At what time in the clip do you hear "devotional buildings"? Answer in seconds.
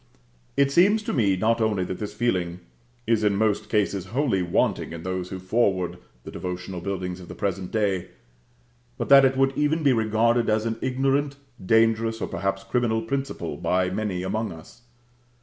6.31-7.19